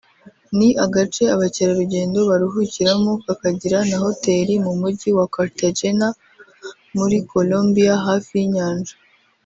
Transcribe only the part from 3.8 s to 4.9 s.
na hoteli mu